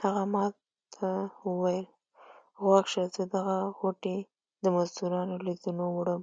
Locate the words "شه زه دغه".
2.92-3.56